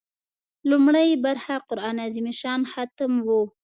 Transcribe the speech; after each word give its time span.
لومړۍ 0.69 1.09
برخه 1.25 1.55
قران 1.67 1.97
عظیم 2.05 2.25
الشان 2.33 2.61
ختم 2.73 3.11
و. 3.25 3.29